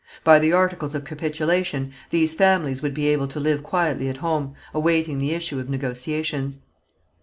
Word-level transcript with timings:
By 0.23 0.39
the 0.39 0.51
articles 0.51 0.95
of 0.95 1.03
capitulation 1.05 1.93
these 2.09 2.33
families 2.33 2.81
would 2.81 2.95
be 2.95 3.05
able 3.09 3.27
to 3.27 3.39
live 3.39 3.61
quietly 3.61 4.09
at 4.09 4.17
home, 4.17 4.55
awaiting 4.73 5.19
the 5.19 5.35
issue 5.35 5.59
of 5.59 5.69
negotiations. 5.69 6.57